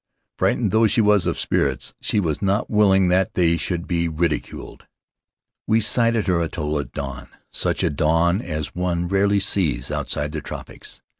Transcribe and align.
Frightened 0.39 0.71
though 0.71 0.87
she 0.87 0.99
was 0.99 1.27
of 1.27 1.37
spirits, 1.37 1.93
she 2.01 2.19
was 2.19 2.41
not 2.41 2.71
willing 2.71 3.09
that 3.09 3.35
they 3.35 3.55
should 3.55 3.85
be 3.85 4.07
ridiculed. 4.07 4.87
We 5.67 5.79
sighted 5.79 6.25
her 6.25 6.41
atoll 6.41 6.79
at 6.79 6.91
dawn, 6.91 7.27
such 7.53 7.83
a 7.83 7.91
dawn 7.91 8.41
as 8.41 8.73
one 8.73 9.07
rarely 9.07 9.39
sees 9.39 9.91
outside 9.91 10.31
the 10.31 10.41
tropics. 10.41 11.03